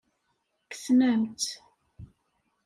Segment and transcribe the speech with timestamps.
[0.71, 1.51] Kksen-am-tt.